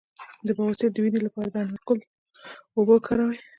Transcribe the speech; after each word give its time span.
د 0.45 0.47
بواسیر 0.57 0.89
د 0.93 0.97
وینې 1.03 1.21
لپاره 1.23 1.47
د 1.49 1.55
انار 1.61 1.79
د 1.83 1.85
ګل 1.87 1.99
اوبه 2.75 2.93
وکاروئ 2.95 3.37